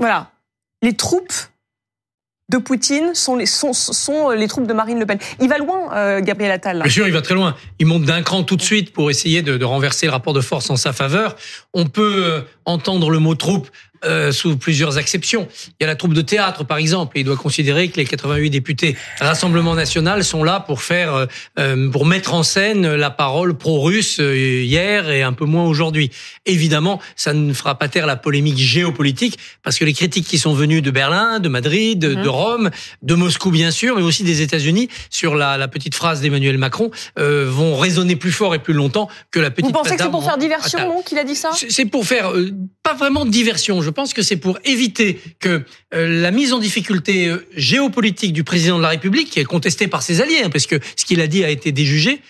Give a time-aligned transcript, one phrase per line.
[0.00, 0.32] Voilà.
[0.82, 1.32] Les troupes
[2.48, 5.18] de Poutine sont sont les troupes de Marine Le Pen.
[5.40, 6.82] Il va loin, euh, Gabriel Attal.
[6.82, 7.54] Bien sûr, il va très loin.
[7.78, 10.40] Il monte d'un cran tout de suite pour essayer de, de, renverser le rapport de
[10.40, 11.36] force en sa faveur.
[11.74, 13.70] On peut euh, entendre le mot troupe
[14.04, 15.46] euh, sous plusieurs exceptions.
[15.78, 18.06] Il y a la troupe de théâtre, par exemple, et il doit considérer que les
[18.06, 21.26] 88 députés Rassemblement National sont là pour faire, euh,
[21.58, 26.10] euh, pour mettre en scène la parole pro-russe hier et un peu moins aujourd'hui.
[26.46, 30.54] Évidemment, ça ne fera pas taire la polémique géopolitique, parce que les critiques qui sont
[30.54, 32.22] venues de Berlin, de Madrid, de, mmh.
[32.22, 32.70] de Rome,
[33.02, 36.90] de Moscou bien sûr, mais aussi des États-Unis sur la, la, petite phrase d'Emmanuel Macron
[37.18, 39.66] euh, vont résonner plus fort et plus longtemps que la petite.
[39.66, 41.50] Vous pensez que c'est pour faire diversion, non, qu'il a dit ça?
[41.68, 42.32] C'est pour faire
[42.82, 43.82] pas vraiment diversion.
[43.82, 48.44] Je pense que c'est pour éviter que euh, la mise en difficulté euh, géopolitique du
[48.44, 51.20] président de la République, qui est contestée par ses alliés, hein, parce que ce qu'il
[51.20, 52.20] a dit a été déjugé,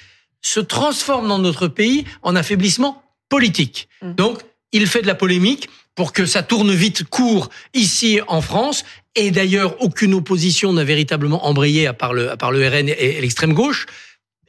[0.43, 3.89] se transforme dans notre pays en affaiblissement politique.
[4.03, 4.13] Mmh.
[4.15, 4.41] Donc,
[4.73, 8.85] il fait de la polémique pour que ça tourne vite court ici en France.
[9.17, 13.21] Et d'ailleurs, aucune opposition n'a véritablement embrayé à part le, à part le RN et
[13.21, 13.87] l'extrême gauche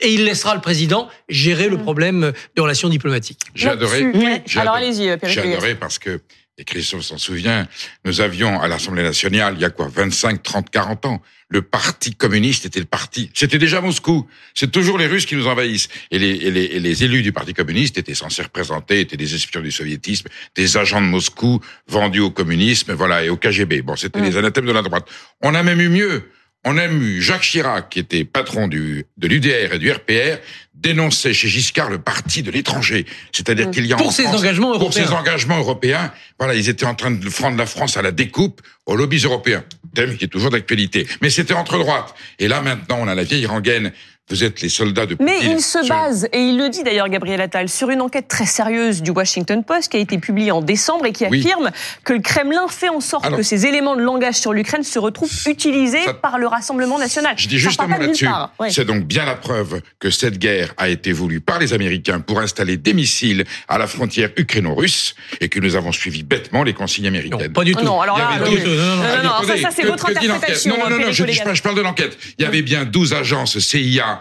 [0.02, 1.83] et il laissera le président gérer le mmh.
[1.83, 3.41] problème de relations diplomatiques.
[3.55, 4.11] J'ai adoré.
[4.55, 6.22] Alors allez-y, J'ai adoré parce que
[6.57, 7.67] et Christophe s'en souvient,
[8.05, 12.16] nous avions à l'Assemblée nationale, il y a quoi, 25, 30, 40 ans, le Parti
[12.16, 13.30] communiste était le parti.
[13.33, 14.27] C'était déjà Moscou.
[14.53, 15.89] C'est toujours les Russes qui nous envahissent.
[16.09, 19.35] Et les, et les, et les élus du Parti communiste étaient censés représenter, étaient des
[19.35, 23.81] espions du soviétisme, des agents de Moscou vendus au communisme, voilà, et au KGB.
[23.81, 25.07] Bon, c'était les anathèmes de la droite.
[25.41, 26.31] On a même eu mieux.
[26.63, 30.37] On a eu Jacques Chirac, qui était patron du, de l'UDR et du RPR,
[30.75, 33.05] dénonçait chez Giscard le parti de l'étranger.
[33.31, 33.71] C'est-à-dire mmh.
[33.71, 35.03] qu'il y a pour ses engagements européens.
[35.03, 38.11] Pour ses engagements européens, voilà, ils étaient en train de prendre la France à la
[38.11, 39.63] découpe aux lobbies européens.
[39.93, 41.07] Thème qui est toujours d'actualité.
[41.21, 42.15] Mais c'était entre droites.
[42.39, 43.91] Et là, maintenant, on a la vieille rengaine
[44.31, 47.41] vous êtes les soldats de Mais il se base, et il le dit d'ailleurs Gabriel
[47.41, 51.05] Attal, sur une enquête très sérieuse du Washington Post qui a été publiée en décembre
[51.05, 51.69] et qui affirme
[52.03, 55.31] que le Kremlin fait en sorte que ces éléments de langage sur l'Ukraine se retrouvent
[55.47, 57.33] utilisés par le Rassemblement national.
[57.38, 58.27] Je dis justement là-dessus,
[58.69, 62.39] c'est donc bien la preuve que cette guerre a été voulue par les Américains pour
[62.39, 67.07] installer des missiles à la frontière ukraino-russe et que nous avons suivi bêtement les consignes
[67.07, 67.47] américaines.
[67.47, 67.83] Non, pas du tout.
[67.83, 70.77] Non, alors là, non, non, non, ça, c'est votre interprétation.
[70.77, 72.17] Non, non, non, je, je parle de l'enquête.
[72.38, 74.20] Il y avait bien 12 agences CIA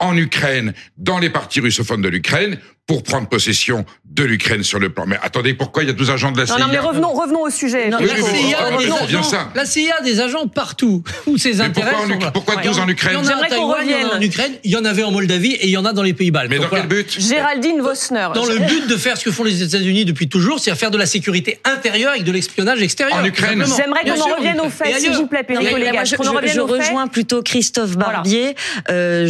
[0.00, 4.90] en Ukraine, dans les parties russophones de l'Ukraine, pour prendre possession de l'Ukraine sur le
[4.90, 5.06] plan.
[5.06, 7.12] Mais attendez, pourquoi il y a 12 agents de la CIA Non, non mais revenons,
[7.12, 7.88] revenons au sujet.
[7.88, 8.58] Non, la, CIA,
[9.54, 13.18] la CIA a des agents partout où ses intérêts pourquoi, sont pourquoi 12 en Ukraine
[13.22, 14.84] Il y en a en Taïwan, il y en a en Ukraine, il y en
[14.84, 16.44] avait en Moldavie et il y en a dans les Pays-Bas.
[16.50, 17.18] Mais dans quel but?
[17.18, 18.28] Géraldine Vosner.
[18.34, 20.90] Dans le but de faire ce que font les États-Unis depuis toujours, c'est à faire
[20.90, 23.18] de la sécurité intérieure avec de l'espionnage extérieur.
[23.18, 23.64] En Ukraine.
[23.76, 27.96] J'aimerais qu'on en revienne aux faits, s'il vous plaît, Perico Je, je rejoins plutôt Christophe
[27.96, 28.54] Barbier.
[28.90, 29.26] Euh,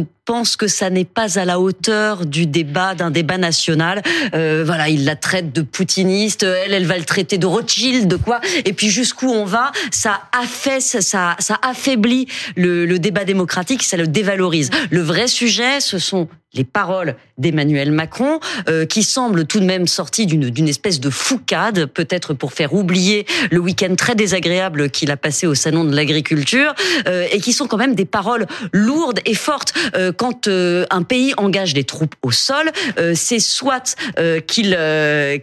[0.00, 4.00] je pense que ça n'est pas à la hauteur du débat, d'un débat national.
[4.34, 8.14] Euh, voilà, il la traite de poutiniste, elle, elle va le traiter de Rothschild, de
[8.14, 14.06] quoi Et puis jusqu'où on va Ça affaisse, ça, affaiblit le débat démocratique, ça le
[14.06, 14.70] dévalorise.
[14.90, 19.84] Le vrai sujet, ce sont les paroles d'Emmanuel Macron, euh, qui semblent tout de même
[20.18, 25.16] d'une d'une espèce de foucade, peut-être pour faire oublier le week-end très désagréable qu'il a
[25.16, 26.74] passé au salon de l'agriculture,
[27.06, 29.72] euh, et qui sont quand même des paroles lourdes et fortes.
[29.94, 34.76] Euh, quand euh, un pays engage des troupes au sol, euh, c'est soit euh, qu'il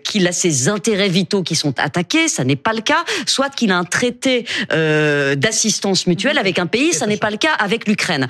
[0.03, 3.71] qu'il a ses intérêts vitaux qui sont attaqués, ça n'est pas le cas, soit qu'il
[3.71, 8.27] a un traité d'assistance mutuelle avec un pays, ça n'est pas le cas avec l'Ukraine.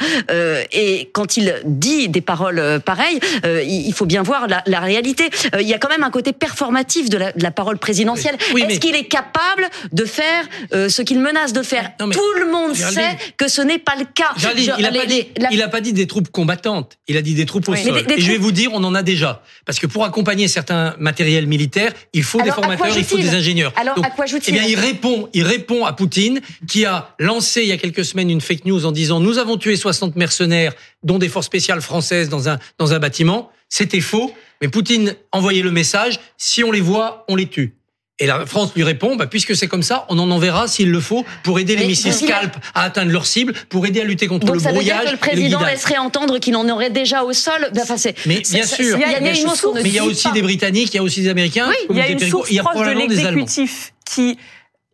[0.71, 4.79] et quand il dit des paroles euh, pareil, euh, il faut bien voir la, la
[4.79, 5.29] réalité.
[5.55, 8.37] Euh, il y a quand même un côté performatif de la, de la parole présidentielle.
[8.55, 11.91] Est-ce qu'il est capable de faire ce qu'il menace de faire?
[11.97, 14.33] Tout le monde sait que ce n'est pas le cas.
[14.57, 14.67] il
[15.57, 18.03] n'a pas, pas, dit des troupes combattantes, il a dit des troupes au sol.
[18.09, 19.41] et je vais vous dire, on en a déjà.
[19.65, 23.73] Parce que pour accompagner certains matériels militaires, il faut des formateurs, il faut des ingénieurs.
[23.79, 27.61] Alors à quoi joue-t-il Eh bien, il répond, il répond à Poutine, qui a lancé
[27.61, 30.73] il y a quelques semaines une fake news en disant nous avons tué 60 mercenaires,
[31.03, 33.51] dont des forces spéciales françaises dans un dans un bâtiment.
[33.69, 37.77] C'était faux, mais Poutine envoyait le message, si on les voit, on les tue.
[38.19, 40.99] Et la France lui répond, bah, puisque c'est comme ça, on en enverra s'il le
[40.99, 44.47] faut pour aider les missiles Scalp à atteindre leur cible, pour aider à lutter contre
[44.47, 44.97] Donc le ça brouillage.
[44.97, 47.69] Veut dire que le président laisserait entendre qu'il en aurait déjà au sol.
[47.79, 47.95] Enfin,
[48.25, 50.99] mais bien sûr, il y a, mais il y a aussi des Britanniques, il y
[50.99, 51.69] a aussi des Américains.
[51.69, 54.37] Oui, il y a une source proche de l'exécutif qui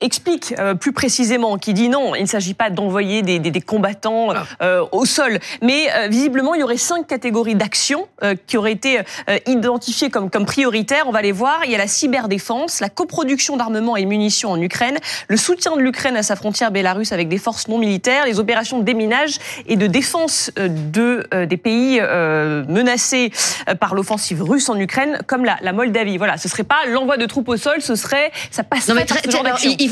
[0.03, 3.61] explique euh, plus précisément, qui dit non, il ne s'agit pas d'envoyer des, des, des,
[3.61, 4.45] combattants ah.
[4.61, 8.73] euh, au sol, mais euh, visiblement il y aurait cinq catégories d'actions euh, qui auraient
[8.73, 11.05] été euh, identifiées comme, comme prioritaires.
[11.07, 11.61] On va les voir.
[11.65, 14.97] Il y a la cyberdéfense, la coproduction d'armements et munitions en Ukraine,
[15.29, 18.79] le soutien de l'Ukraine à sa frontière bélarusse avec des forces non militaires, les opérations
[18.79, 23.31] de déminage et de défense de des pays menacés
[23.79, 26.17] par l'offensive russe en Ukraine, comme la, la, Moldavie.
[26.17, 28.87] Voilà, ce serait pas l'envoi de troupes au sol, ce serait ça passe.
[28.87, 29.21] Non, mais très,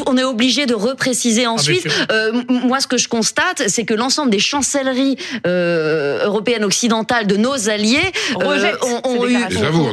[0.08, 1.88] on est obligé de repréciser ah, ensuite.
[2.12, 5.18] euh, moi, ce que je constate, c'est que l'ensemble des chancelleries
[5.48, 8.00] euh, européennes occidentales de nos alliés
[8.42, 8.72] euh,
[9.04, 9.38] ont, eu,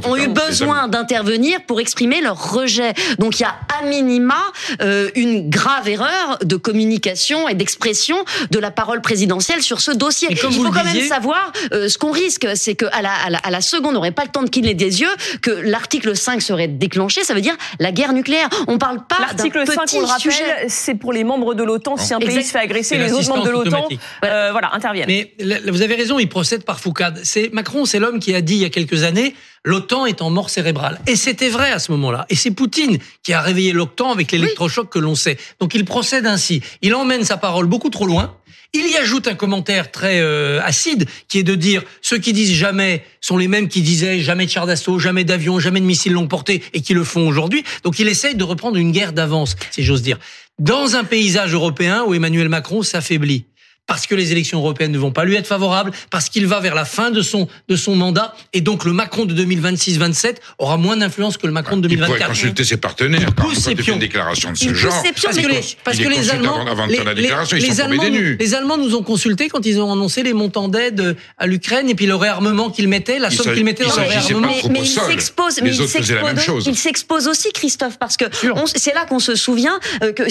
[0.05, 2.95] ont, eu, besoin d'intervenir pour exprimer leur rejet.
[3.19, 4.37] Donc il y a à minima
[4.81, 8.17] euh, une grave erreur de communication et d'expression
[8.51, 10.29] de la parole présidentielle sur ce dossier.
[10.31, 13.39] Il faut quand même savoir euh, ce qu'on risque, c'est que à la, à la,
[13.39, 15.11] à la seconde, on n'aurait pas le temps de cligner des yeux,
[15.43, 17.25] que l'article 5 serait déclenché.
[17.25, 18.49] Ça veut dire la guerre nucléaire.
[18.67, 21.97] On parle pas L'article 5, on le rappelle, c'est pour les membres de l'OTAN.
[21.97, 23.89] Si un pays se fait agresser, les autres membres de l'OTAN,
[24.25, 25.09] euh, voilà, interviennent.
[25.09, 25.35] Mais
[25.69, 27.21] vous avez raison, il procède par foucade.
[27.25, 30.31] C'est Macron, c'est l'homme qui a dit il y a quelques années l'OTAN est en
[30.31, 30.99] mort cérébrale.
[31.07, 32.27] Et c'était vrai à ce moment-là.
[32.31, 35.37] Et c'est Poutine qui a réveillé l'OTAN avec l'électrochoc que l'on sait.
[35.61, 36.63] Donc il procède ainsi.
[36.83, 38.35] Il emmène sa parole beaucoup trop loin.
[38.75, 42.53] Il y ajoute un commentaire très euh, acide qui est de dire ceux qui disent
[42.53, 46.13] jamais sont les mêmes qui disaient jamais de chars d'assaut, jamais d'avions, jamais de missiles
[46.13, 47.65] longue portée et qui le font aujourd'hui.
[47.83, 50.19] Donc il essaye de reprendre une guerre d'avance, si j'ose dire.
[50.59, 53.47] Dans un paysage européen où Emmanuel Macron s'affaiblit
[53.89, 56.77] parce que les élections européennes ne vont pas lui être favorables, parce qu'il va vers
[56.77, 60.97] la fin de son de son mandat, et donc le Macron de 2026-27 aura moins
[60.97, 62.11] d'influence que le Macron de 2024.
[62.11, 63.31] Il pourrait consulter ses partenaires.
[63.35, 66.31] Quand, quand il fait une déclaration de ce genre, parce que les, parce que les
[66.31, 68.03] Allemands, les, Allemands,
[68.39, 71.95] les Allemands nous ont consultés quand ils ont annoncé les montants d'aide à l'Ukraine et
[71.95, 74.49] puis le réarmement qu'ils mettaient, la somme qu'ils mettaient dans le réarmement.
[74.49, 78.27] Mais, mais il s'expose, mais il s'expose aussi, Christophe, parce que
[78.75, 80.25] c'est là qu'on se souvient euh, que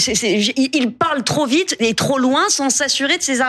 [0.78, 3.42] il parle trop vite et trop loin sans s'assurer de ses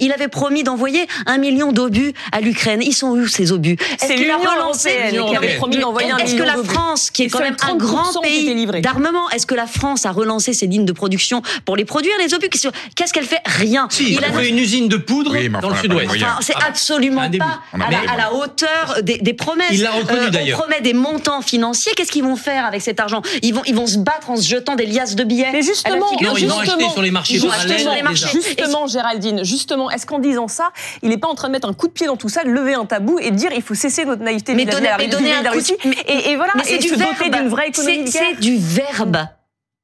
[0.00, 2.82] il avait promis d'envoyer un million d'obus à l'Ukraine.
[2.82, 3.76] Ils sont où ces obus?
[3.98, 7.28] C'est l'Union européenne qui avait promis d'envoyer un million Est-ce que la France, qui est
[7.28, 10.92] quand même un grand pays d'armement, est-ce que la France a relancé ses lignes de
[10.92, 12.48] production pour les produire les obus?
[12.48, 13.40] Qu'est-ce qu'elle fait?
[13.44, 13.88] Rien.
[14.00, 16.10] il, a fait une usine de poudre dans le sud-ouest.
[16.40, 19.66] c'est ah, absolument pas à la, hauteur des, promesses.
[19.72, 20.58] Il l'a reconnu euh, d'ailleurs.
[20.58, 21.92] On promet des montants financiers.
[21.96, 23.22] Qu'est-ce qu'ils vont faire avec cet argent?
[23.42, 25.52] Ils vont, ils vont se battre en se jetant des liasses de billets.
[25.52, 30.70] Mais justement, ils vont acheter sur les marchés Justement, Géraldine, justement, est-ce qu'en disant ça,
[31.02, 32.50] il n'est pas en train de mettre un coup de pied dans tout ça, de
[32.50, 35.32] lever un tabou et de dire il faut cesser notre naïveté mais donner, mais donner
[35.32, 36.10] un coup de...
[36.10, 38.10] et, et, voilà, et se doter d'une vraie économie.
[38.10, 39.18] C'est du verbe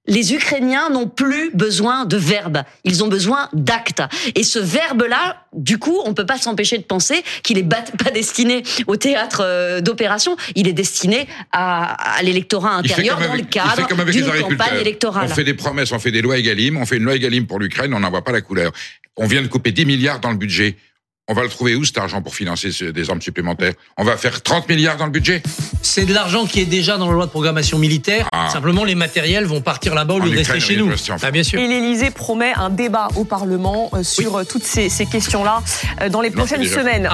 [0.06, 4.02] les Ukrainiens n'ont plus besoin de verbes, ils ont besoin d'actes.
[4.34, 8.64] Et ce verbe-là, du coup, on peut pas s'empêcher de penser qu'il est pas destiné
[8.86, 14.80] au théâtre euh, d'opération, il est destiné à, l'électorat intérieur dans le cadre d'une campagne
[14.80, 15.28] électorale.
[15.30, 17.60] On fait des promesses, on fait des lois Egalim, on fait une loi Egalim pour
[17.60, 18.72] l'Ukraine, on n'en voit pas la couleur.
[19.16, 20.76] On vient de couper 10 milliards dans le budget.
[21.28, 23.74] On va le trouver où cet argent pour financer des armes supplémentaires?
[23.96, 25.40] On va faire 30 milliards dans le budget?
[25.80, 28.28] C'est de l'argent qui est déjà dans la loi de programmation militaire.
[28.32, 28.48] Ah.
[28.52, 30.90] Simplement, les matériels vont partir là-bas au lieu de rester chez nous.
[31.22, 31.60] Ah, bien sûr.
[31.60, 35.62] Et l'Élysée promet un débat au Parlement euh, sur euh, toutes ces, questions-là
[36.00, 37.08] euh, dans les prochaines semaines.